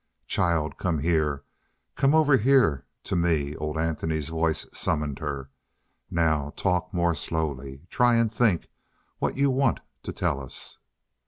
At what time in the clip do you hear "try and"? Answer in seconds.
7.87-8.31